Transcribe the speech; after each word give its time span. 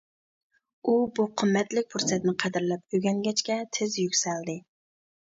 ئۇ 0.85 0.93
بۇ 1.19 1.25
قىممەتلىك 1.41 1.91
پۇرسەتنى 1.95 2.33
قەدىرلەپ 2.45 2.97
ئۆگەنگەچكە 2.99 3.59
تېز 3.79 3.99
يۈكسەلدى. 4.05 4.57